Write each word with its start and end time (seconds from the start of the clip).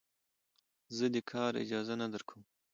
زه 0.97 1.05
دې 1.13 1.21
کار 1.31 1.51
اجازه 1.63 1.93
نه 2.01 2.07
درکوم. 2.13 2.41